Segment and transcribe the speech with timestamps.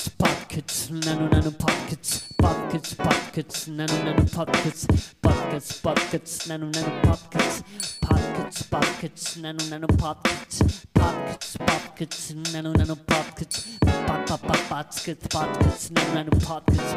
[0.00, 4.86] Pockets, pockets, nano nano pockets, pockets, pockets, nano nano pockets,
[5.20, 7.62] pockets, pockets, nano nano pockets,
[8.00, 16.94] pockets, pockets, nano nano pockets, pockets, pockets, nano nano pockets, pockets, pockets, nano nano pockets,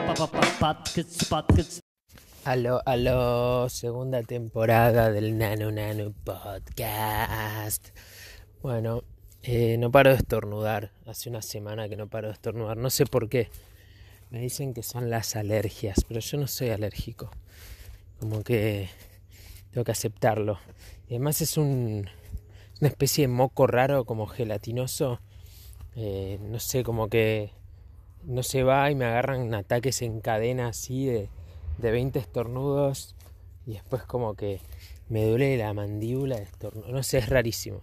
[0.60, 1.80] pockets, pockets.
[2.46, 7.92] Aló, aló, segunda temporada del Nano Nano Podcast.
[8.62, 9.04] Bueno,
[9.44, 10.92] eh, no paro de estornudar.
[11.06, 12.78] Hace una semana que no paro de estornudar.
[12.78, 13.50] No sé por qué.
[14.32, 17.30] Me dicen que son las alergias, pero yo no soy alérgico.
[18.20, 18.90] Como que
[19.72, 20.58] tengo que aceptarlo.
[21.08, 22.10] Y además es un,
[22.82, 25.20] una especie de moco raro, como gelatinoso.
[25.96, 27.52] Eh, no sé, como que
[28.24, 31.30] no se va y me agarran ataques en cadena así de
[31.78, 33.16] de 20 estornudos
[33.66, 34.60] y después como que
[35.10, 36.88] me duele la mandíbula de estornudo.
[36.90, 37.82] No sé, es rarísimo.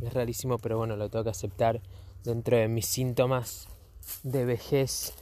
[0.00, 1.80] Es rarísimo, pero bueno, lo tengo que aceptar
[2.24, 3.68] dentro de mis síntomas
[4.22, 5.14] de vejez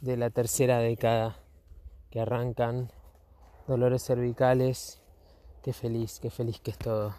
[0.00, 1.36] de la tercera década
[2.10, 2.90] que arrancan
[3.66, 5.00] dolores cervicales.
[5.62, 7.14] Qué feliz, qué feliz que es todo.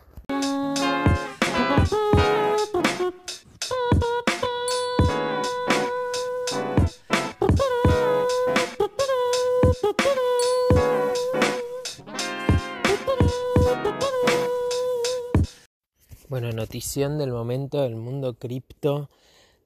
[16.70, 19.10] Del momento del mundo cripto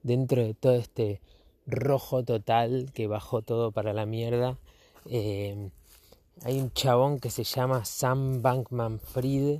[0.03, 1.21] dentro de todo este
[1.65, 4.57] rojo total que bajó todo para la mierda.
[5.05, 5.69] Eh,
[6.43, 9.59] hay un chabón que se llama Sam Bankman Fried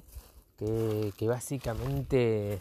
[0.58, 2.60] que, que básicamente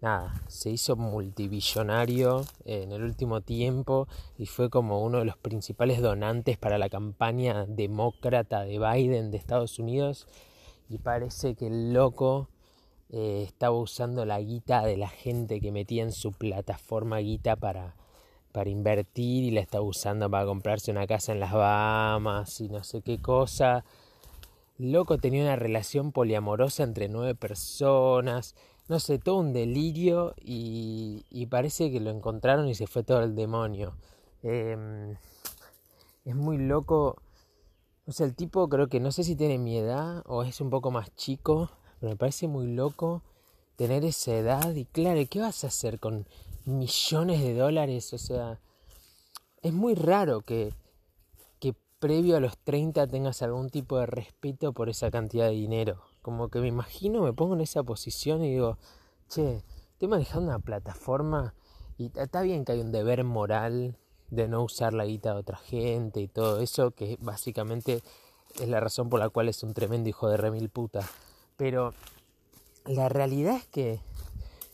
[0.00, 6.00] nada, se hizo multibillonario en el último tiempo y fue como uno de los principales
[6.00, 10.26] donantes para la campaña demócrata de Biden de Estados Unidos
[10.88, 12.48] y parece que el loco
[13.12, 17.96] eh, estaba usando la guita de la gente que metía en su plataforma guita para,
[18.52, 22.84] para invertir y la estaba usando para comprarse una casa en las Bahamas y no
[22.84, 23.84] sé qué cosa.
[24.78, 28.54] Loco tenía una relación poliamorosa entre nueve personas,
[28.88, 33.34] no sé, todo un delirio y, parece que lo encontraron y se fue todo el
[33.34, 33.94] demonio.
[34.42, 35.16] Em,
[36.24, 37.16] es muy loco.
[38.06, 40.70] O sea, el tipo creo que no sé si tiene mi edad o es un
[40.70, 41.70] poco más chico,
[42.00, 43.22] me parece muy loco
[43.76, 46.26] tener esa edad y claro, ¿qué vas a hacer con
[46.64, 48.12] millones de dólares?
[48.12, 48.58] O sea,
[49.62, 50.74] es muy raro que,
[51.58, 56.02] que previo a los 30 tengas algún tipo de respeto por esa cantidad de dinero.
[56.22, 58.78] Como que me imagino, me pongo en esa posición y digo,
[59.28, 59.62] che,
[59.92, 61.54] estoy manejando una plataforma
[61.98, 63.96] y está bien que hay un deber moral
[64.30, 68.02] de no usar la guita de otra gente y todo eso, que básicamente
[68.58, 71.08] es la razón por la cual es un tremendo hijo de remil puta.
[71.60, 71.92] Pero
[72.86, 74.00] la realidad es que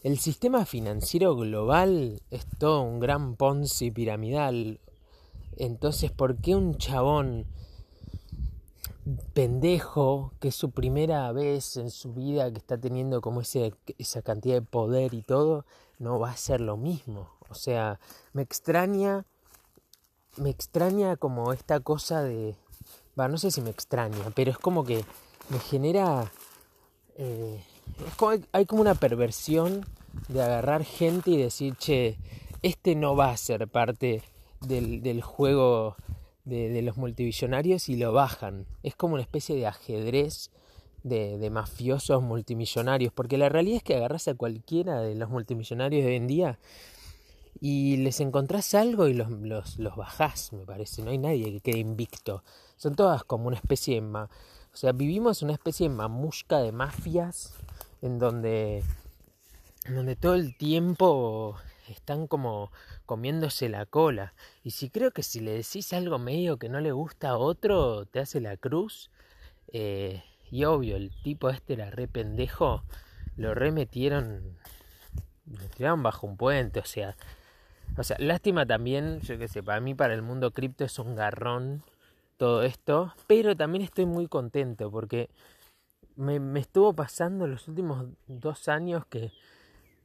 [0.05, 4.79] el sistema financiero global es todo un gran Ponzi piramidal.
[5.57, 7.47] Entonces, ¿por qué un chabón
[9.35, 14.23] pendejo, que es su primera vez en su vida que está teniendo como ese, esa
[14.23, 15.65] cantidad de poder y todo,
[15.99, 17.31] no va a ser lo mismo?
[17.49, 17.99] O sea,
[18.33, 19.25] me extraña,
[20.37, 22.55] me extraña como esta cosa de...
[23.19, 25.05] Va, no sé si me extraña, pero es como que
[25.49, 26.31] me genera
[27.19, 27.63] eh,
[28.53, 29.87] hay como una perversión
[30.29, 32.19] de agarrar gente y decir, che,
[32.63, 34.23] este no va a ser parte
[34.61, 35.97] del, del juego
[36.45, 38.67] de, de, los multimillonarios y lo bajan.
[38.83, 40.51] Es como una especie de ajedrez
[41.03, 46.05] de, de, mafiosos multimillonarios, porque la realidad es que agarras a cualquiera de los multimillonarios
[46.05, 46.59] de hoy en día
[47.61, 51.03] y les encontrás algo y los, los, los bajás, me parece.
[51.03, 52.43] No hay nadie que quede invicto.
[52.77, 54.29] Son todas como una especie de...
[54.77, 57.55] o sea, vivimos una especie de mamusca de mafias
[58.03, 58.85] en donde,
[59.87, 61.57] en donde todo el tiempo
[61.89, 62.71] están como
[63.07, 64.35] comiéndose la cola.
[64.65, 68.05] Y si creo que si le decís algo medio que no le gusta a otro,
[68.05, 69.11] te hace la cruz.
[69.73, 72.83] Eh, y obvio, el tipo este era re pendejo.
[73.39, 74.59] Lo remetieron.
[75.47, 76.81] Lo tiraron bajo un puente.
[76.81, 77.17] O sea.
[77.97, 81.15] O sea, lástima también, yo qué sé, para mí, para el mundo cripto es un
[81.15, 81.83] garrón
[82.37, 85.31] todo esto, pero también estoy muy contento porque
[86.17, 89.33] me, me estuvo pasando los últimos dos años que,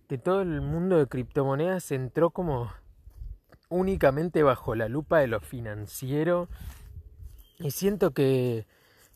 [0.07, 2.71] que todo el mundo de criptomonedas entró como
[3.69, 6.49] únicamente bajo la lupa de lo financiero
[7.59, 8.65] y siento que,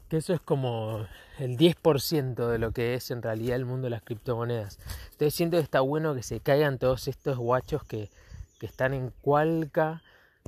[0.08, 1.06] que eso es como
[1.40, 4.80] el 10% de lo que es en realidad el mundo de las criptomonedas.
[5.12, 8.10] Entonces siento que está bueno que se caigan todos estos guachos que,
[8.60, 10.02] que están en cualca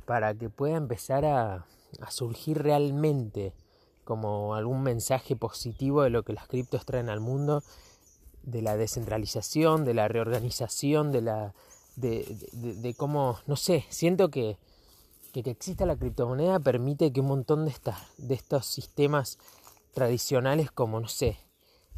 [0.06, 1.66] para que pueda empezar a,
[2.00, 3.52] a surgir realmente
[4.04, 7.62] como algún mensaje positivo de lo que las criptos traen al mundo,
[8.42, 11.54] de la descentralización, de la reorganización, de la,
[11.96, 14.56] de, cómo, no sé, siento que,
[15.32, 19.38] que, exista la criptomoneda permite que un montón de, estas, de estos sistemas
[19.92, 21.36] tradicionales como, no sé,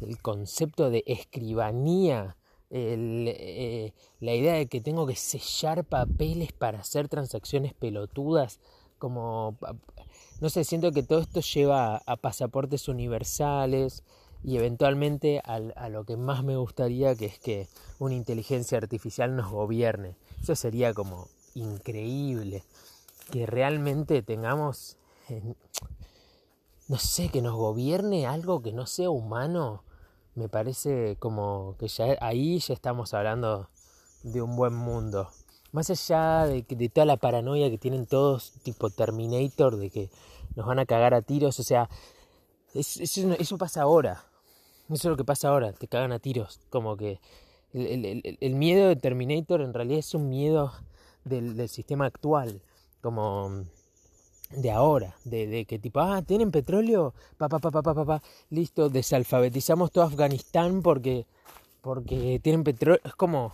[0.01, 2.35] el concepto de escribanía,
[2.71, 8.59] eh, la idea de que tengo que sellar papeles para hacer transacciones pelotudas,
[9.01, 9.57] como,
[10.39, 14.03] no sé, siento que todo esto lleva a, pasaportes universales
[14.43, 17.67] y eventualmente a lo que más me gustaría, que es que
[17.99, 20.15] una inteligencia artificial nos gobierne.
[20.41, 22.63] Eso sería como increíble,
[23.31, 24.97] que realmente tengamos,
[26.87, 29.83] no sé, que nos gobierne algo que no sea humano
[30.33, 33.69] me parece como que ya ahí ya estamos hablando
[34.23, 35.29] de un buen mundo.
[35.71, 40.09] Más allá de, de toda la paranoia que tienen todos, tipo Terminator, de que
[40.55, 41.89] nos van a cagar a tiros, o sea,
[42.73, 44.25] eso, pasa ahora.
[44.89, 46.59] Eso es lo que pasa ahora, te cagan a tiros.
[46.69, 47.19] Como que
[47.73, 50.73] el, miedo de Terminator en realidad es un miedo
[51.23, 52.61] del, del sistema actual.
[53.01, 53.65] Como
[54.55, 58.21] de ahora, de, de, que tipo, ah, tienen petróleo, pa, pa, pa, pa, pa, pa,
[58.49, 61.25] listo, desalfabetizamos todo Afganistán porque,
[61.81, 63.53] porque tienen petróleo, es como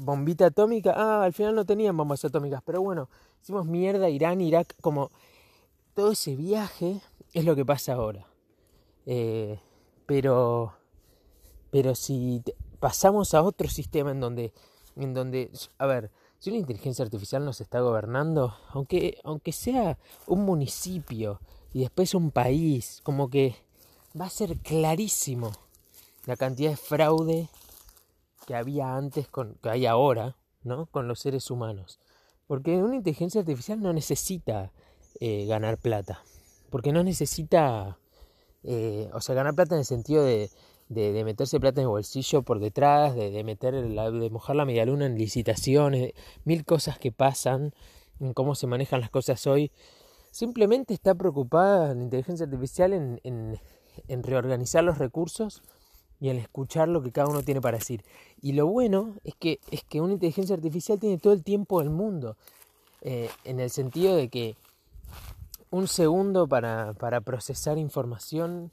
[0.00, 3.08] bombita atómica, ah, al final no tenían bombas atómicas, pero bueno,
[3.42, 5.10] hicimos mierda, Irán, Irak, como
[5.94, 7.00] todo ese viaje
[7.32, 8.26] es lo que pasa ahora.
[9.06, 9.58] Eh,
[10.06, 10.74] pero,
[11.70, 12.42] pero si
[12.80, 14.52] pasamos a otro sistema en donde,
[14.96, 20.44] en donde, a ver, si una inteligencia artificial nos está gobernando, aunque, aunque sea un
[20.44, 21.40] municipio
[21.72, 23.56] y después un país, como que
[24.20, 25.52] va a ser clarísimo
[26.26, 27.48] la cantidad de fraude
[28.46, 30.86] que había antes, con, que hay ahora, ¿no?
[30.86, 32.00] Con los seres humanos.
[32.46, 34.72] Porque una inteligencia artificial no necesita
[35.20, 36.22] eh, ganar plata.
[36.70, 37.98] Porque no necesita,
[38.62, 40.50] eh, o sea, ganar plata en el sentido de,
[40.88, 45.06] de, meterse plata en el bolsillo por detrás, de, meter de mojar la media luna
[45.06, 46.12] en licitaciones,
[46.44, 47.74] mil cosas que pasan,
[48.20, 49.70] en cómo se manejan las cosas hoy.
[50.30, 55.62] Simplemente está preocupada la inteligencia artificial en, en, reorganizar los recursos
[56.22, 58.04] y en escuchar lo que cada uno tiene para decir.
[58.40, 61.90] Y lo bueno es que, es que una inteligencia artificial tiene todo el tiempo del
[61.90, 62.36] mundo,
[63.00, 64.54] eh, en el sentido de que
[65.70, 68.70] un segundo para, para procesar información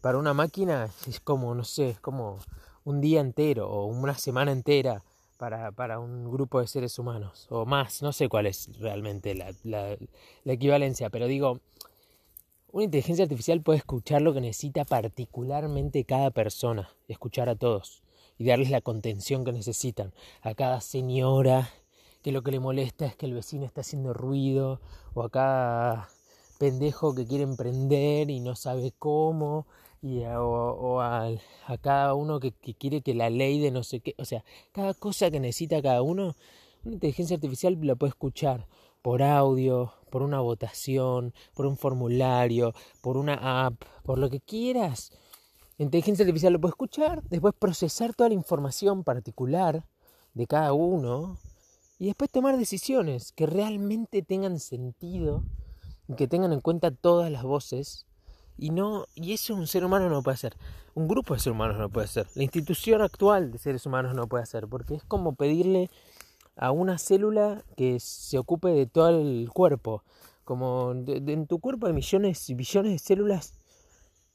[0.00, 2.38] para una máquina es como, no sé, es como
[2.84, 5.02] un día entero o una semana entera
[5.38, 9.52] para, para un grupo de seres humanos, o más, no sé cuál es realmente la,
[9.64, 9.96] la,
[10.44, 11.58] la equivalencia, pero digo,
[12.72, 18.02] una inteligencia artificial puede escuchar lo que necesita particularmente cada persona, escuchar a todos
[18.38, 20.12] y darles la contención que necesitan.
[20.40, 21.70] A cada señora
[22.22, 24.80] que lo que le molesta es que el vecino está haciendo ruido,
[25.14, 26.08] o a cada
[26.58, 29.66] pendejo que quiere emprender y no sabe cómo,
[30.02, 31.30] y a, o, a,
[31.82, 35.30] cada uno que, quiere que la ley de no sé qué, o sea, cada cosa
[35.30, 36.36] que necesita cada uno,
[36.84, 38.66] una inteligencia artificial la puede escuchar
[39.02, 45.12] por audio, por una votación, por un formulario, por una app, por lo que quieras.
[45.78, 49.86] Inteligencia artificial lo puede escuchar, después procesar toda la información particular
[50.34, 51.38] de cada uno
[51.98, 55.42] y después tomar decisiones que realmente tengan sentido,
[56.16, 58.06] que tengan en cuenta todas las voces
[58.60, 60.54] y no, y eso un ser humano no puede hacer.
[60.94, 62.26] Un grupo de seres humanos no puede hacer.
[62.34, 64.68] La institución actual de seres humanos no puede hacer.
[64.68, 65.88] Porque es como pedirle
[66.56, 70.04] a una célula que se ocupe de todo el cuerpo.
[70.44, 73.54] Como en tu cuerpo hay millones y billones de células.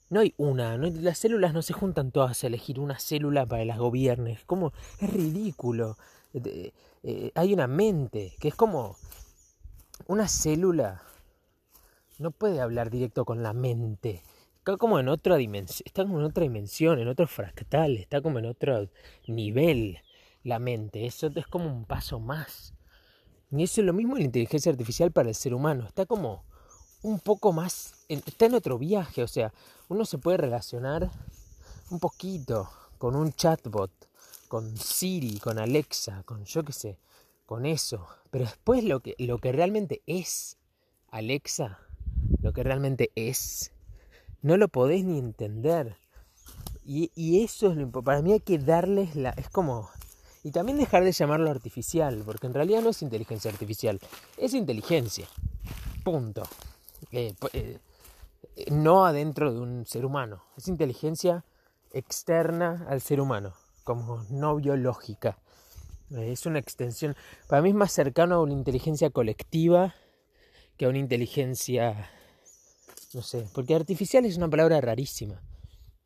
[0.10, 3.78] No hay una, las células no se juntan todas a elegir una célula para las
[3.78, 4.44] gobiernes.
[4.46, 5.98] Como es ridículo.
[6.34, 8.98] Eh, hay una mente que es como
[10.08, 11.02] una célula
[12.18, 14.24] no puede hablar directo con la mente.
[14.58, 18.40] Está como en otra dimensión, está como en otra dimensión, en otro fractal, está como
[18.40, 18.90] en otro
[19.28, 20.00] nivel
[20.46, 21.06] la mente.
[21.06, 22.74] Eso es como un paso más.
[23.52, 25.86] Y eso es lo mismo en la inteligencia artificial para el ser humano.
[25.86, 26.46] Está como
[27.02, 29.22] un poco más, está en otro viaje.
[29.22, 29.54] O sea,
[29.90, 31.12] uno se puede relacionar
[31.92, 33.92] un poquito con un chatbot,
[34.48, 36.98] con Siri, con Alexa, con yo qué sé,
[37.46, 38.08] con eso.
[38.32, 40.58] Pero después lo que, lo que realmente es
[41.10, 41.80] Alexa
[42.42, 43.72] lo que realmente es,
[44.42, 45.98] no lo podés ni entender.
[46.84, 49.32] Y, eso es lo Para mí hay que darles la...
[49.32, 49.90] Es como...
[50.46, 54.00] Y también dejar de llamarlo artificial, porque en realidad no es inteligencia artificial,
[54.38, 55.28] es inteligencia.
[56.04, 56.44] Punto.
[57.12, 57.80] Eh, eh,
[58.70, 61.44] no adentro de un ser humano, es inteligencia
[61.94, 65.40] externa al ser humano, como no biológica.
[66.12, 67.16] Eh, es una extensión,
[67.48, 69.96] para mí es más cercano a una inteligencia colectiva
[70.78, 72.12] que a una inteligencia
[73.16, 75.42] no sé, porque artificial es una palabra rarísima.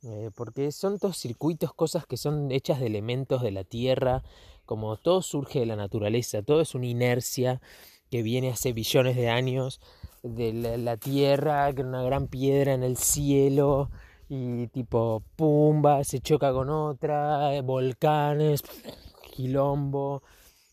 [0.04, 4.24] Eh, porque son todos circuitos, cosas que son hechas de elementos de la tierra,
[4.66, 7.62] como todo surge de la naturaleza, todo es una inercia
[8.10, 9.82] que viene hace billones de años
[10.24, 13.90] de la, tierra, que una gran piedra en el cielo,
[14.30, 18.64] y tipo pumba, se choca con otra, eh, volcanes,
[19.36, 20.24] quilombo,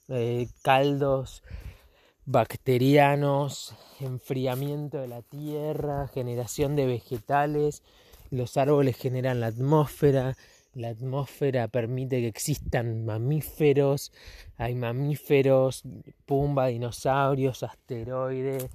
[0.09, 1.43] eh, caldos
[2.27, 7.83] bacterianos, enfriamiento de la tierra, generación de vegetales,
[8.31, 10.37] los árboles generan la atmósfera,
[10.75, 14.13] la atmósfera permite que existan mamíferos,
[14.57, 15.83] hay mamíferos,
[16.27, 18.69] pumba, dinosaurios, asteroides,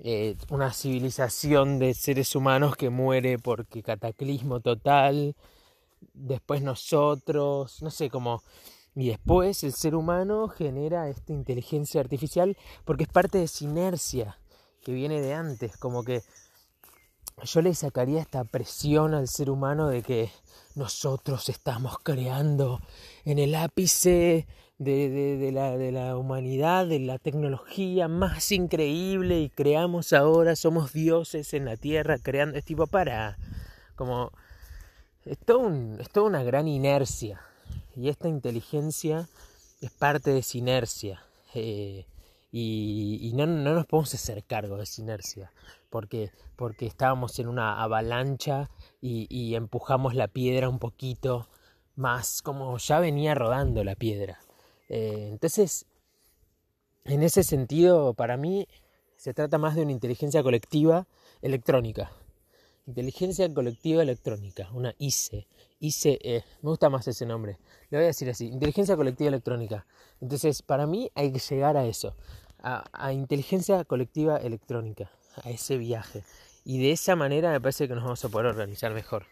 [0.00, 5.36] eh, una civilización de seres humanos que muere porque cataclismo total,
[6.14, 8.42] después nosotros, no sé, cómo
[8.96, 14.38] y después el ser humano genera esta inteligencia artificial porque es parte de esa inercia
[14.82, 16.22] que viene de antes, como que
[17.44, 20.30] yo le sacaría esta presión al ser humano de que
[20.74, 22.80] nosotros estamos creando
[23.24, 24.46] en el ápice
[24.78, 25.50] de,
[25.92, 32.18] la, humanidad, de la tecnología más increíble y creamos ahora, somos dioses en la tierra
[32.18, 33.36] creando, es tipo para,
[33.96, 34.32] como,
[35.24, 37.40] es, es toda una gran inercia
[37.94, 39.28] y esta inteligencia
[39.80, 41.22] es parte de esa inercia.
[41.54, 42.06] Eh,
[42.52, 45.52] y, no, nos podemos hacer cargo de esa inercia,
[45.90, 48.70] porque, porque estábamos en una avalancha
[49.00, 51.48] y, empujamos la piedra un poquito
[51.96, 54.38] más, como ya venía rodando la piedra.
[54.88, 55.86] Eh, entonces,
[57.04, 58.66] en ese sentido, para mí,
[59.16, 61.06] se trata más de una inteligencia colectiva
[61.42, 62.10] electrónica.
[62.86, 65.46] Inteligencia colectiva electrónica, una ICE.
[65.78, 67.58] ICE, me gusta más ese nombre.
[67.90, 69.86] Le voy a decir así, inteligencia colectiva electrónica.
[70.20, 72.16] Entonces, para mí hay que llegar a eso,
[72.62, 76.22] a, inteligencia colectiva electrónica, a ese viaje.
[76.64, 79.26] Y de esa manera me parece que nos vamos a poder organizar mejor.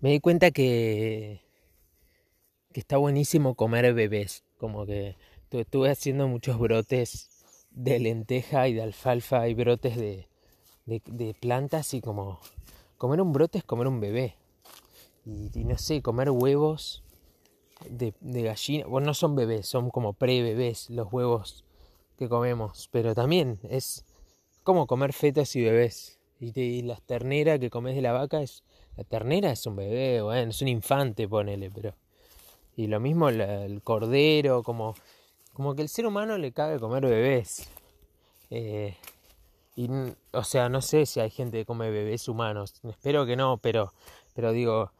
[0.00, 1.42] Me di cuenta que,
[2.72, 5.16] que está buenísimo comer bebés, como que
[5.50, 7.28] estuve haciendo muchos brotes
[7.70, 10.26] de lenteja y de alfalfa y brotes de,
[10.86, 12.40] de, plantas y como
[13.00, 14.36] comer un brote es comer un bebé.
[15.24, 17.02] Y, no sé, comer huevos
[17.88, 21.64] de, gallina, bueno, no son bebés, son como pre-bebés los huevos
[22.18, 24.04] que comemos, pero también es
[24.64, 26.18] como comer fetos y bebés.
[26.40, 28.64] Y, y las terneras que comes de la vaca es,
[28.96, 31.94] la ternera es un bebé, bueno, es un infante, ponele, pero...
[32.76, 34.94] Y lo mismo el cordero, como
[35.52, 37.68] como que el ser humano le cabe comer bebés.
[38.50, 38.96] Eh,
[39.80, 42.74] y, o sea, no sé si hay gente que come bebés humanos.
[42.82, 43.94] Espero que no, pero,
[44.34, 44.92] pero digo,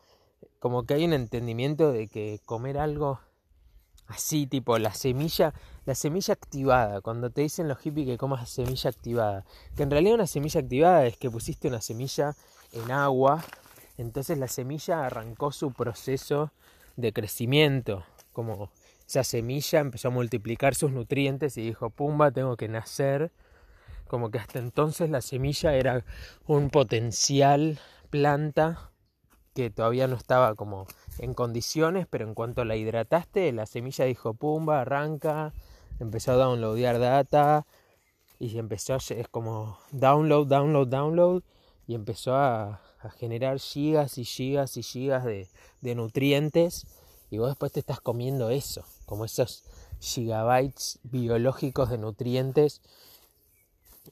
[0.58, 3.20] como que hay un entendimiento de que comer algo
[4.06, 5.52] así, tipo la semilla,
[5.84, 7.02] la semilla activada.
[7.02, 9.44] Cuando te dicen los hippies que comas semilla activada,
[9.76, 12.34] que en realidad una semilla activada es que pusiste una semilla
[12.72, 13.44] en agua,
[13.98, 16.52] entonces la semilla arrancó su proceso
[16.96, 18.70] de crecimiento, como
[19.06, 23.30] esa semilla empezó a multiplicar sus nutrientes y dijo, pumba, tengo que nacer.
[24.10, 26.04] Como que hasta entonces la semilla era
[26.48, 27.78] un potencial
[28.10, 28.90] planta
[29.54, 30.88] que todavía no estaba como
[31.18, 35.54] en condiciones, pero en cuanto la hidrataste, la semilla dijo, pumba, arranca,
[36.00, 37.66] empezó a downloadear data
[38.40, 41.42] y empezó, es como download, download, download
[41.86, 42.80] y empezó a,
[43.16, 45.46] generar gigas y gigas y gigas de,
[45.82, 46.84] de nutrientes
[47.30, 49.62] y vos después te estás comiendo eso, como esos
[50.00, 52.82] gigabytes biológicos de nutrientes.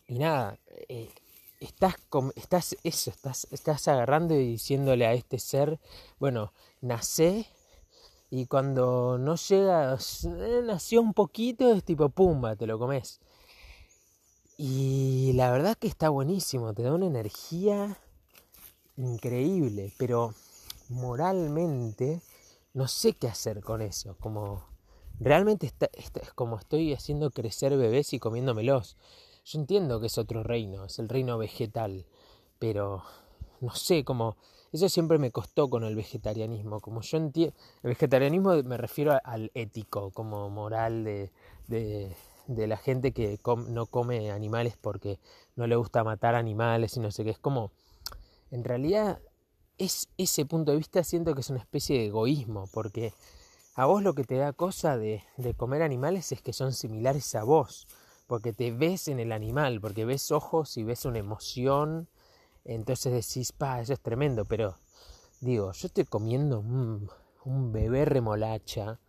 [0.07, 1.09] Y nada, eh,
[1.61, 1.97] estás,
[2.37, 5.79] estás eso, estás, estás agarrando y diciéndole a este ser,
[6.19, 7.47] bueno, nacé
[8.31, 13.21] y cuando no llega, eh, nació un poquito, es tipo pumba, te lo comes.
[14.59, 17.97] Y la verdad que está buenísimo, te da una energía
[18.97, 20.35] increíble, pero
[20.89, 22.21] moralmente
[22.75, 24.65] no sé qué hacer con eso, como
[25.21, 28.97] realmente está, es como estoy haciendo crecer bebés y comiéndomelos.
[29.51, 32.05] Yo entiendo que es otro reino, es el reino vegetal,
[32.59, 33.03] pero
[33.63, 34.37] no sé, como
[34.73, 39.51] eso siempre me costó con el vegetarianismo, como yo entiendo, el vegetarianismo me refiero al
[39.55, 41.33] ético, como moral de,
[41.67, 42.15] de,
[42.47, 43.39] de la gente que
[43.69, 45.19] no come animales porque
[45.57, 47.71] no le gusta matar animales y no sé qué, es como,
[48.51, 49.19] en realidad
[49.79, 53.15] es ese punto de vista siento que es una especie de egoísmo, porque
[53.77, 57.35] a vos lo que te da cosa de, de, comer animales es que son similares
[57.35, 57.87] a vos,
[58.29, 62.09] porque te ves en el animal, porque ves ojos y ves una emoción,
[62.65, 64.77] entonces decís, pa, eso es tremendo, pero
[65.41, 67.11] digo, yo estoy comiendo un,
[67.73, 69.01] bebé remolacha.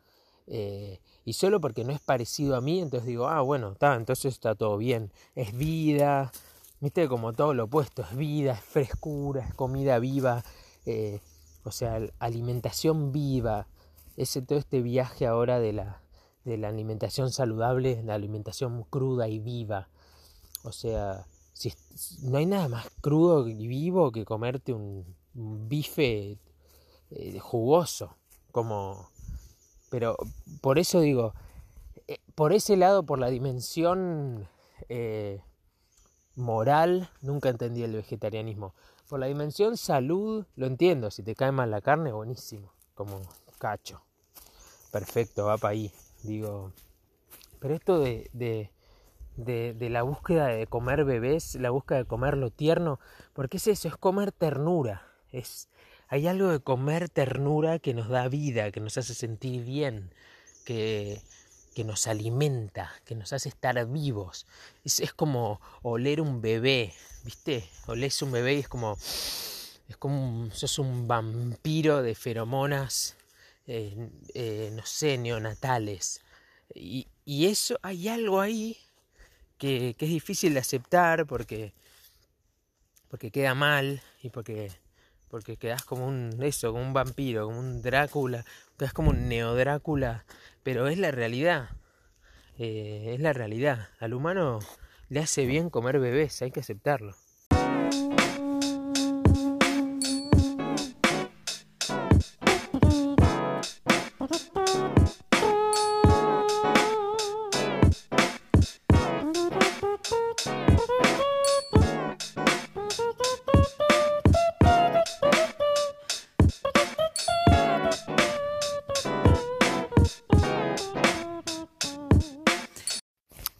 [0.47, 4.33] Eh, y solo porque no es parecido a mí, entonces digo, ah, bueno, está, entonces
[4.33, 5.11] está todo bien.
[5.35, 6.31] Es vida,
[6.79, 10.45] viste, como todo lo opuesto, es vida, es frescura, es comida viva,
[10.85, 11.19] eh,
[11.65, 13.67] o sea, alimentación viva.
[14.15, 16.01] Ese, todo este viaje ahora de la,
[16.45, 19.89] de la alimentación saludable, la alimentación cruda y viva.
[20.63, 21.73] O sea, si,
[22.21, 26.37] no hay nada más crudo y vivo que comerte un, bife
[27.11, 28.15] eh, jugoso,
[28.51, 29.09] como...
[29.89, 30.17] Pero
[30.61, 31.33] por eso digo,
[32.07, 34.47] eh, por ese lado, por la dimensión
[34.87, 35.41] eh,
[36.35, 38.73] moral, nunca entendí el vegetarianismo.
[39.07, 41.09] Por la dimensión salud, lo entiendo.
[41.09, 42.71] Si te cae mal la carne, buenísimo.
[42.93, 43.21] Como
[43.57, 44.01] cacho.
[44.91, 45.91] Perfecto, va para ahí.
[46.23, 46.73] Digo,
[47.59, 48.71] pero esto de, de,
[49.35, 52.99] de, la búsqueda de comer bebés, la búsqueda de comer lo tierno,
[53.33, 55.05] porque es eso, es comer ternura.
[55.31, 55.69] Es,
[56.07, 60.13] hay algo de comer ternura que nos da vida, que nos hace sentir bien,
[60.65, 61.21] que,
[61.75, 64.47] que nos alimenta, que nos hace estar vivos.
[64.83, 67.63] Es, es como oler un bebé, ¿viste?
[67.87, 68.97] Olés un bebé y es como,
[69.87, 73.15] es como, sos un vampiro de feromonas
[73.71, 76.21] eh, eh, no sé, neonatales.
[76.73, 78.77] Y, y, eso, hay algo ahí
[79.59, 81.73] que, que, es difícil de aceptar porque,
[83.09, 84.71] porque queda mal y porque,
[85.29, 88.43] porque quedas como un, eso, como un vampiro, como un Drácula,
[88.75, 90.25] quedas como un neodrácula,
[90.63, 91.69] pero es la realidad.
[92.57, 93.89] Eh, es la realidad.
[93.99, 94.59] Al humano
[95.09, 97.15] le hace bien comer bebés, hay que aceptarlo.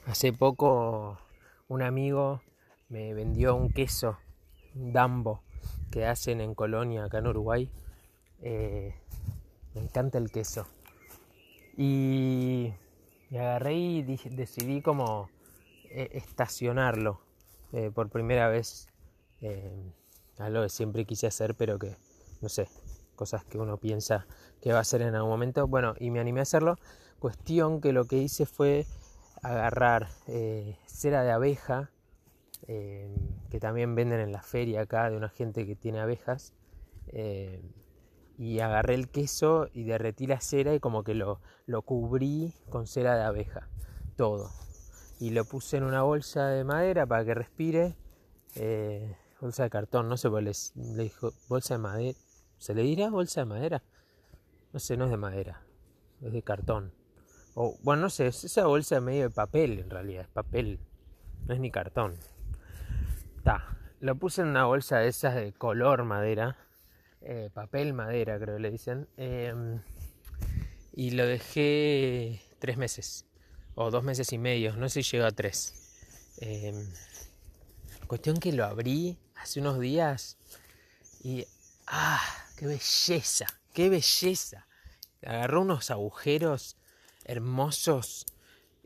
[0.10, 1.20] Hace poco
[1.68, 2.42] un amigo
[2.90, 4.18] me vendió un queso
[4.74, 5.44] Dambo
[5.92, 7.70] que hacen en Colonia, acá en Uruguay.
[8.42, 8.96] Eh,
[9.76, 10.66] me encanta el queso.
[11.78, 12.74] Y,
[13.30, 15.30] agarré y decidí como
[15.92, 17.22] eh, estacionarlo
[17.72, 18.88] eh, por primera vez.
[20.40, 21.96] algo que siempre quise hacer, pero que,
[22.42, 22.68] no sé,
[23.16, 24.26] cosas que uno piensa
[24.60, 25.68] que va a hacer en algún momento.
[25.68, 26.80] Bueno, y me animé a hacerlo.
[27.20, 28.88] Cuestión que lo que hice fue
[29.42, 31.92] agarrar eh, cera de abeja,
[32.68, 33.16] eh,
[33.50, 36.54] que también venden en la feria acá de una gente que tiene abejas,
[37.08, 37.62] eh,
[38.38, 42.88] y agarré el queso y derretí la cera y como que lo, lo cubrí con
[42.88, 43.68] cera de abeja,
[44.16, 44.50] todo.
[45.20, 47.96] Y lo puse en una bolsa de madera para que respire,
[49.42, 52.18] bolsa de cartón, no sé, le, le dijo bolsa de madera,
[52.58, 53.84] ¿se le dirá bolsa de madera?
[54.72, 55.62] No sé, no es de madera,
[56.22, 56.94] es de cartón.
[57.62, 60.80] O, bueno, no sé, es esa bolsa medio de papel en realidad, es papel,
[61.46, 62.16] no es ni cartón.
[63.44, 66.56] Ta, lo puse en una bolsa de esas de color madera,
[67.20, 69.82] eh, papel madera creo que le dicen, em,
[70.94, 73.26] y lo dejé tres meses,
[73.76, 76.38] o dos meses y medio, no sé si llegó a tres.
[76.38, 76.90] Em,
[78.08, 80.38] cuestión que lo abrí hace unos días
[81.22, 81.46] y
[81.88, 82.22] ¡ah!
[82.56, 83.48] ¡Qué belleza!
[83.74, 84.66] ¡Qué belleza!
[85.22, 86.79] Agarró unos agujeros
[87.30, 88.26] hermosos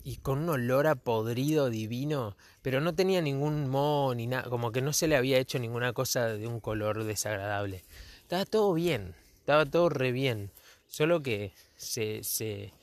[0.03, 4.73] y con un olor a podrido divino, pero no tenía ningún moho ni nada, como
[4.73, 7.83] que no se le había hecho ninguna cosa de un color desagradable.
[8.21, 10.51] Estaba todo bien, estaba todo re bien,
[10.87, 12.73] solo que se, se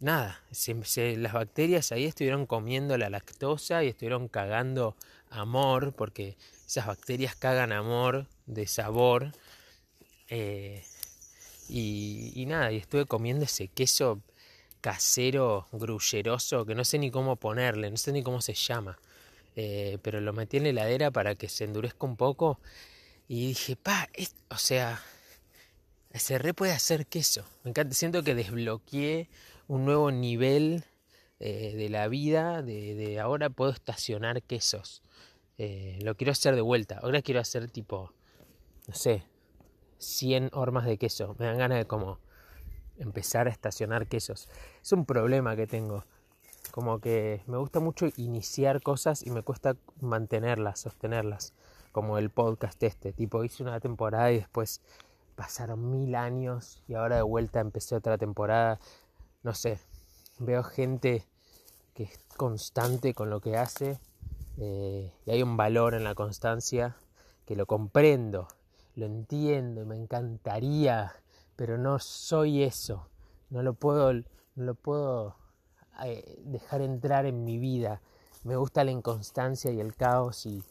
[0.00, 4.96] nada, se, las bacterias ahí estuvieron comiendo la lactosa y estuvieron cagando
[5.30, 9.32] amor, porque esas bacterias cagan amor de sabor.
[10.28, 10.82] Eh,
[11.68, 14.22] y, y nada, y estuve comiendo ese queso
[14.80, 18.98] casero, grulleroso, que no sé ni cómo ponerle, no sé ni cómo se llama.
[19.56, 22.60] Eh, pero lo metí en la heladera para que se endurezca un poco
[23.26, 24.08] y dije, pa,
[24.50, 25.02] o sea,
[26.14, 27.44] se re puede hacer queso.
[27.64, 29.28] Me encanta, siento que desbloqueé
[29.66, 30.84] un nuevo nivel
[31.40, 35.02] eh, de la vida, de, ahora puedo estacionar quesos.
[35.58, 38.12] Eh, lo quiero hacer de vuelta, ahora quiero hacer tipo,
[38.86, 39.24] no sé,
[39.98, 41.34] 100 hormas de queso.
[41.38, 42.20] Me dan ganas de como
[42.98, 44.48] empezar a estacionar quesos.
[44.82, 46.04] Es un problema que tengo.
[46.70, 51.54] Como que me gusta mucho iniciar cosas y me cuesta mantenerlas, sostenerlas.
[51.92, 53.12] Como el podcast este.
[53.12, 54.80] Tipo, hice una temporada y después
[55.34, 58.78] pasaron mil años y ahora de vuelta empecé otra temporada.
[59.42, 59.78] No sé,
[60.38, 61.24] veo gente
[61.94, 63.98] que es constante con lo que hace
[64.58, 66.96] eh, y hay un valor en la constancia
[67.46, 68.48] que lo comprendo,
[68.96, 71.12] lo entiendo y me encantaría
[71.58, 73.08] pero no soy eso,
[73.50, 75.34] no lo puedo, no lo puedo
[76.04, 78.00] eh, dejar entrar en mi vida.
[78.44, 80.62] Me gusta la inconstancia y el caos y,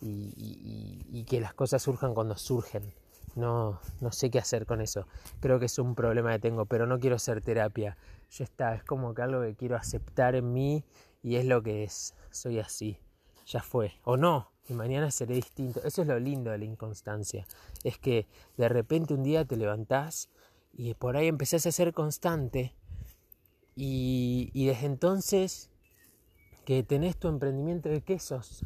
[0.00, 2.94] y, que las cosas surjan cuando surgen.
[3.34, 5.06] No, no sé qué hacer con eso.
[5.40, 7.98] Creo que es un problema que tengo, pero no quiero hacer terapia.
[8.30, 10.84] Ya está, es como que algo que quiero aceptar en mí
[11.22, 12.14] y es lo que es.
[12.30, 12.98] Soy así.
[13.44, 13.92] Ya fue.
[14.04, 15.80] O no, y mañana seré distinto.
[15.84, 17.46] Eso es lo lindo de la inconstancia.
[17.82, 20.28] Es que de repente un día te levantás
[20.72, 22.74] y por ahí empezás a ser constante
[23.76, 25.70] y, y desde entonces
[26.64, 28.64] que tenés tu emprendimiento de quesos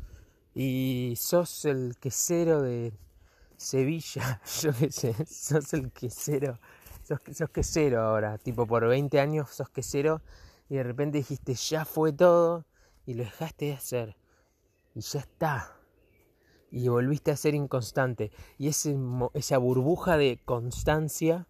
[0.54, 2.92] y sos el quesero de
[3.56, 6.58] Sevilla, yo qué sé, sos el quesero,
[7.02, 10.22] sos, sos quesero ahora, tipo por 20 años sos quesero
[10.68, 12.64] y de repente dijiste ya fue todo
[13.04, 14.16] y lo dejaste de hacer
[14.94, 15.77] y ya está
[16.70, 18.30] y volviste a ser inconstante.
[18.58, 18.96] Y ese,
[19.34, 21.46] esa burbuja de constancia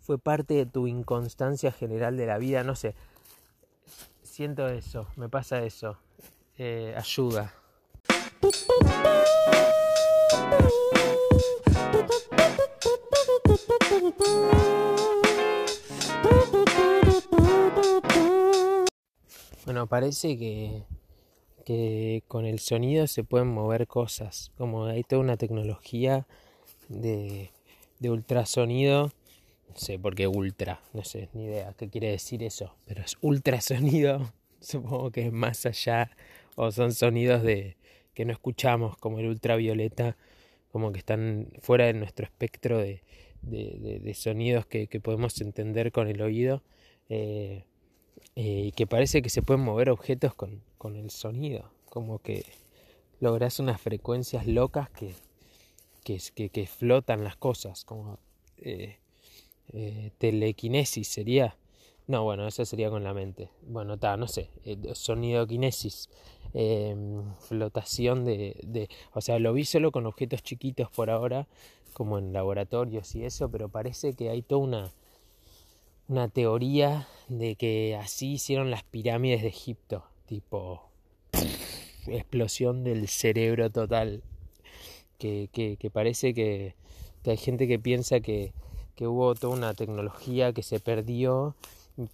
[0.00, 2.94] fue parte de tu inconstancia general de la vida, no sé.
[4.22, 5.98] Siento eso, me pasa eso.
[6.58, 7.54] Eh, ayuda.
[19.64, 20.84] Bueno, parece que
[21.64, 26.26] que con el sonido se pueden mover cosas, como hay toda una tecnología
[26.88, 27.50] de,
[27.98, 29.10] de ultrasonido,
[29.68, 33.16] no sé por qué ultra, no sé, ni idea qué quiere decir eso, pero es
[33.20, 36.10] ultrasonido, supongo que es más allá,
[36.56, 37.76] o son sonidos de
[38.14, 40.16] que no escuchamos, como el ultravioleta,
[40.70, 43.02] como que están fuera de nuestro espectro de,
[43.42, 46.62] de, sonidos que, que, podemos entender con el oído.
[47.08, 47.64] Eh,
[48.36, 52.44] eh, y que parece que se pueden mover objetos con, con el sonido, como que
[53.20, 55.14] logras unas frecuencias locas que,
[56.02, 58.18] que, que, flotan las cosas, como
[58.58, 58.96] eh,
[59.72, 61.56] eh, telequinesis sería.
[62.08, 63.48] No, bueno, eso sería con la mente.
[63.62, 64.50] Bueno, está, no sé,
[64.94, 66.08] sonido kinesis,
[66.52, 71.46] em, flotación de, de, O sea, lo vi solo con objetos chiquitos por ahora,
[71.92, 74.92] como en laboratorios y eso, pero parece que hay toda una
[76.08, 80.80] una teoría de que así hicieron las pirámides de Egipto, tipo
[82.06, 84.22] explosión del cerebro total,
[85.18, 86.74] que, que, parece que,
[87.26, 88.54] hay gente que piensa que,
[88.96, 91.54] que, hubo toda una tecnología que se perdió,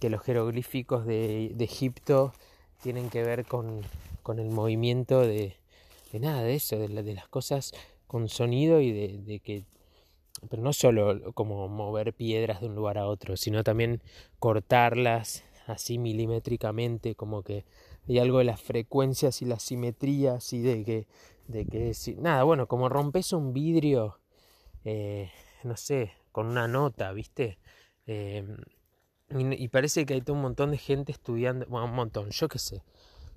[0.01, 2.33] que los jeroglíficos de, de Egipto
[2.83, 3.83] tienen que ver con,
[4.21, 5.55] con el movimiento de,
[6.11, 7.71] de, nada de eso, de, de las cosas
[8.05, 9.63] con sonido y de, de que
[10.49, 14.01] pero no solo como mover piedras de un lugar a otro, sino también
[14.39, 17.63] cortarlas así milimétricamente, como que
[18.13, 21.07] hay algo de las frecuencias y las simetrías y de que,
[21.47, 24.19] de que nada, bueno, como rompes un vidrio,
[24.85, 25.31] eh,
[25.63, 27.59] no sé, con una nota, ¿viste?
[28.07, 28.45] Eh,
[29.29, 32.83] y, parece que hay un montón de gente estudiando, bueno, un montón, yo qué sé.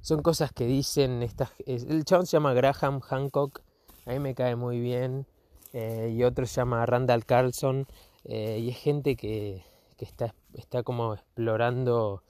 [0.00, 1.50] Son cosas que dicen estas...
[1.66, 3.62] El chabón se llama Graham Hancock,
[4.06, 5.26] a mí me cae muy bien.
[5.72, 7.87] Eh, y otro se llama Randall Carlson
[8.24, 9.64] eh, y es gente que,
[9.96, 12.22] que está, está, como explorando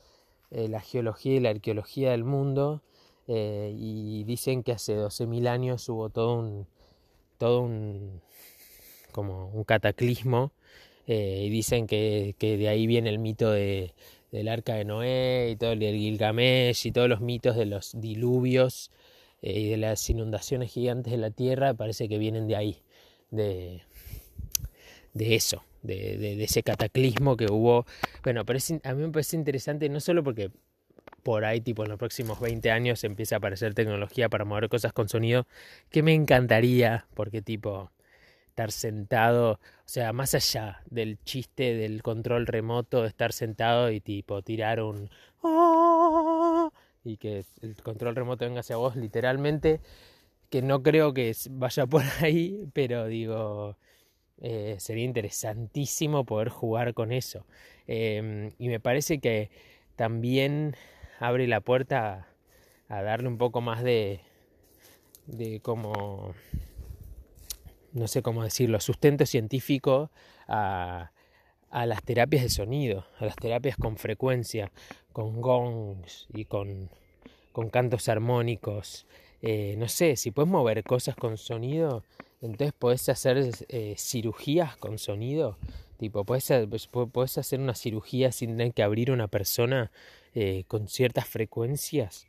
[0.52, 2.82] eh, la geología y la arqueología del mundo
[3.28, 6.66] y dicen que hace 12.000 años hubo todo un
[7.38, 8.20] todo un
[9.10, 10.52] como un cataclismo
[11.06, 13.94] y dicen que, que, de ahí viene el mito de,
[14.32, 18.90] del arca de Noé y todo el Gilgamesh y todos los mitos de los diluvios
[19.40, 22.82] y de las inundaciones gigantes de la tierra parece que vienen de ahí
[23.32, 23.82] de,
[25.14, 27.86] de eso, de, ese cataclismo que hubo.
[28.22, 30.50] Bueno, pero a mí me parece interesante no solo porque
[31.22, 34.92] por ahí, tipo en los próximos 20 años, empieza a aparecer tecnología para mover cosas
[34.92, 35.46] con sonido,
[35.90, 37.90] que me encantaría, porque tipo
[38.48, 44.42] estar sentado, o sea, más allá del chiste del control remoto, estar sentado y tipo
[44.42, 45.10] tirar un
[45.42, 46.70] ¡Ah!
[47.04, 49.80] y que el control remoto venga hacia vos literalmente
[50.50, 53.78] que no creo que vaya por ahí, pero digo,
[54.42, 57.46] eh, sería interesantísimo poder jugar con eso.
[57.86, 59.50] Em, y me parece que
[59.96, 60.76] también
[61.20, 62.26] abre la puerta
[62.88, 64.20] a, darle un poco más de,
[65.26, 66.34] de como,
[67.92, 70.10] no sé cómo decirlo, sustento científico
[70.48, 71.12] a,
[71.70, 74.72] a las terapias de sonido, a las terapias con frecuencia,
[75.12, 76.90] con gongs y con,
[77.52, 79.06] con cantos armónicos,
[79.42, 82.04] eh, no sé, si puedes mover cosas con sonido,
[82.42, 85.56] entonces puedes hacer eh, cirugías con sonido.
[85.96, 86.50] Tipo, puedes,
[86.90, 89.92] puedes, hacer una cirugía sin tener que abrir una persona
[90.34, 92.26] eh, con ciertas frecuencias.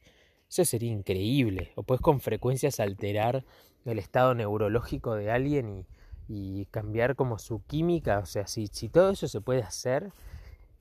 [0.47, 1.71] Eso sería increíble.
[1.75, 3.43] O puedes con frecuencias alterar
[3.85, 5.87] el estado neurológico de alguien
[6.27, 10.11] y cambiar como su química, o sea, si, si todo eso se puede hacer,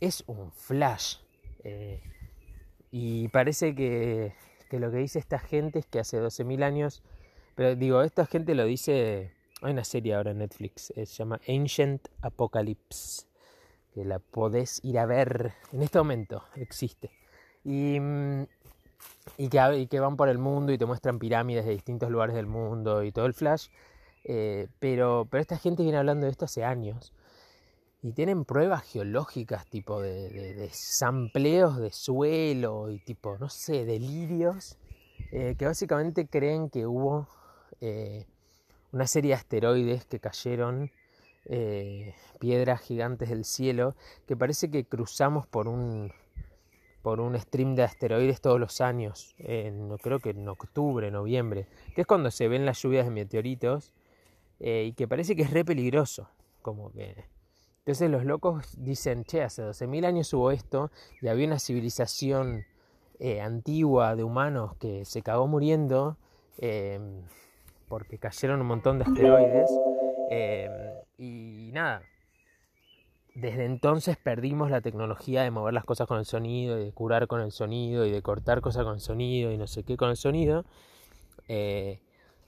[0.00, 1.16] es un flash.
[1.64, 2.00] Eh,
[2.90, 4.34] y parece que,
[4.68, 7.02] que, lo que dice esta gente es que hace 12.000 años,
[7.54, 11.40] pero digo, esta gente lo dice, hay una serie ahora en Netflix, eh, se llama
[11.48, 13.26] Ancient Apocalypse,
[13.94, 17.10] que la podés ir a ver en este momento, existe.
[17.64, 18.46] Y, mm,
[19.36, 23.02] y, que, van por el mundo y te muestran pirámides de distintos lugares del mundo
[23.04, 23.68] y todo el flash.
[24.24, 27.12] Eh, pero, pero esta gente viene hablando de esto hace años
[28.02, 34.76] y tienen pruebas geológicas tipo de, de, sampleos de suelo y tipo, no sé, delirios,
[35.30, 37.28] eh, que básicamente creen que hubo
[37.80, 38.26] eh,
[38.92, 40.90] una serie de asteroides que cayeron,
[42.38, 43.96] piedras gigantes del cielo,
[44.28, 46.12] que parece que cruzamos por un,
[47.02, 52.02] por un stream de asteroides todos los años, en, creo que en octubre, noviembre, que
[52.02, 53.92] es cuando se ven las lluvias de meteoritos
[54.61, 56.28] eh, y que parece que es re peligroso.
[56.62, 57.24] Como que.
[57.78, 62.64] Entonces los locos dicen, che, hace 12.000 años hubo esto y había una civilización
[63.18, 66.16] eh, antigua de humanos que se cagó muriendo
[66.58, 67.24] em,
[67.92, 69.70] porque cayeron un montón de asteroides.
[70.31, 70.72] Em,
[71.18, 72.00] y nada,
[73.35, 77.26] desde entonces perdimos la tecnología de mover las cosas con el sonido y de curar
[77.26, 80.09] con el sonido y de cortar cosas con el sonido y no sé qué con
[80.09, 80.64] el sonido.
[81.48, 82.00] Eh,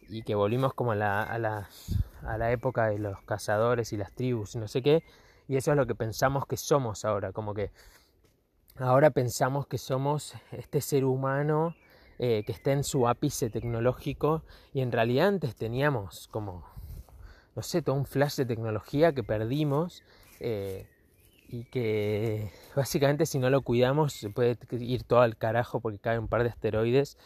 [0.09, 1.68] y que volvimos como a la, a, la,
[2.22, 5.04] a la época de los cazadores y las tribus y no sé qué,
[5.46, 7.70] y eso es lo que pensamos que somos ahora, como que
[8.76, 11.74] ahora pensamos que somos este ser humano
[12.18, 16.64] eh, que está en su ápice tecnológico y en realidad antes teníamos como,
[17.57, 20.03] no sé, todo un flash de tecnología que perdimos
[20.40, 20.87] eh,
[21.48, 26.18] y que básicamente si no lo cuidamos se puede ir todo al carajo porque cae
[26.18, 27.18] un par de asteroides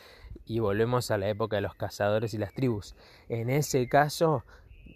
[0.45, 2.95] y volvemos a la época de los cazadores y las tribus.
[3.29, 4.45] En ese caso,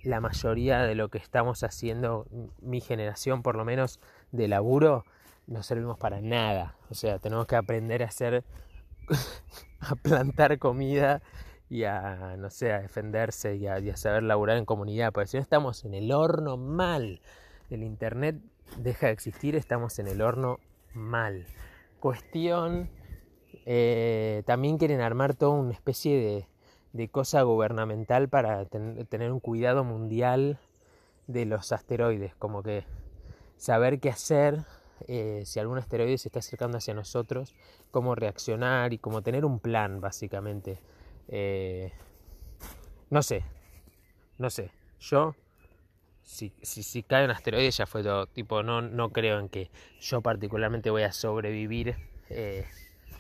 [0.02, 2.26] la mayoría de lo que estamos haciendo,
[2.60, 4.00] mi generación por lo menos
[4.32, 5.04] de laburo,
[5.46, 6.76] no servimos para nada.
[6.90, 8.44] O sea, tenemos que aprender a hacer,
[9.82, 11.22] a plantar comida
[11.68, 15.42] y a, no sé, a defenderse y a, saber laburar en comunidad, porque si no
[15.42, 17.20] estamos en el horno mal.
[17.70, 18.36] El Internet
[18.76, 20.60] deja de existir, estamos en el horno
[20.92, 21.46] mal.
[22.00, 22.90] Cuestión
[23.64, 26.46] eh, también quieren armar toda una especie
[26.92, 30.58] de, cosa gubernamental para tener un cuidado mundial
[31.26, 32.84] de los asteroides, como que
[33.56, 34.66] saber qué hacer
[35.08, 37.54] eh, si algún asteroide se está acercando hacia nosotros,
[37.90, 40.78] cómo reaccionar y cómo tener un plan, básicamente.
[41.28, 41.92] Eh,
[43.10, 43.44] no sé,
[44.38, 45.34] no sé, yo
[46.22, 48.26] si, si, cae un asteroide ya fue todo.
[48.26, 51.96] Tipo, no, no creo en que yo particularmente voy a sobrevivir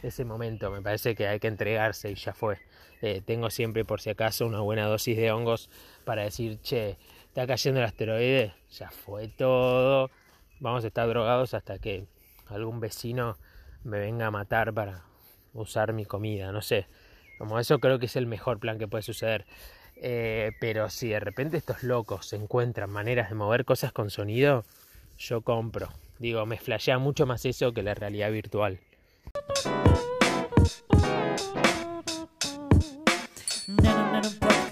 [0.02, 0.70] ese momento.
[0.70, 2.58] Me parece que hay que entregarse y ya fue.
[3.00, 5.70] Eh, tengo siempre, por si acaso, una buena dosis de hongos
[6.04, 10.10] para decir, che, está cayendo el asteroide, ya fue todo.
[10.62, 12.04] Vamos a estar drogados hasta que
[12.46, 13.36] algún vecino
[13.82, 15.02] me venga a matar para
[15.54, 16.86] usar mi comida, no sé.
[17.36, 19.44] Como eso creo que es el mejor plan que puede suceder.
[19.96, 24.64] Eh, pero si de repente estos locos encuentran maneras de mover cosas con sonido,
[25.18, 25.88] yo compro.
[26.20, 28.78] Digo, me flashea mucho más eso que la realidad virtual.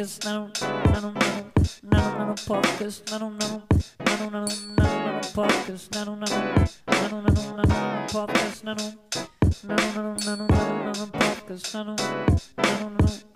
[0.01, 0.51] Podcast, nano,
[0.93, 3.63] nano, nano, nano, nano, podcast, nano, nano,
[3.99, 4.47] nano, nano,
[4.79, 8.95] nano, nano, podcast, nano, nano, nano, nano, nano, podcast, nano,
[9.63, 11.97] nano, nano, nano, nano, podcast, nano,
[12.57, 13.30] nano, nano.